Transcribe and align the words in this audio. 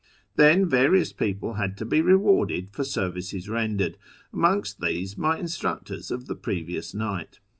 Then 0.35 0.67
various 0.67 1.13
people 1.13 1.53
had 1.53 1.77
to 1.77 1.85
be 1.85 2.01
rewarded 2.01 2.69
for 2.71 2.83
services 2.83 3.47
rendered, 3.47 3.99
amongst 4.33 4.81
these 4.81 5.15
my 5.15 5.37
instructors 5.37 6.09
of 6.09 6.25
the 6.25 6.33
previous 6.35 6.95
night. 6.95 7.39